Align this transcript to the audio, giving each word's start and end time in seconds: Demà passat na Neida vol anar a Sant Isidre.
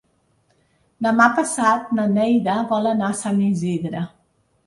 Demà 1.07 1.25
passat 1.39 1.91
na 1.99 2.07
Neida 2.15 2.55
vol 2.73 2.89
anar 2.93 3.09
a 3.13 3.17
Sant 3.21 3.39
Isidre. 3.49 4.05